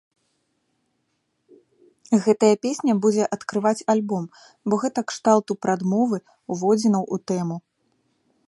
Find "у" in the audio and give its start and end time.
7.17-7.25